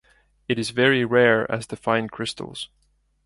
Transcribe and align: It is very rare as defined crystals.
It 0.47 0.57
is 0.57 0.71
very 0.71 1.05
rare 1.05 1.45
as 1.51 1.67
defined 1.67 2.11
crystals. 2.11 2.69